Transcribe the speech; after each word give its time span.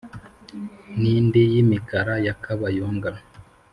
n’indi 0.99 1.41
y’imikara 1.53 2.13
ya 2.25 2.33
kabayonga 2.43 3.09